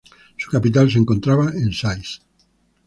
La 0.47 0.51
capital 0.53 0.89
se 0.89 0.97
encontraba 0.97 1.51
en 1.51 1.71
Sais. 1.71 2.17